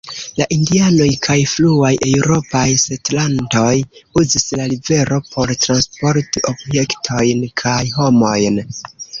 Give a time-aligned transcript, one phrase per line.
[0.41, 3.75] La Indianoj kaj fruaj eŭropaj setlantoj
[4.23, 8.63] uzis la rivero por transporti objektojn kaj homojn.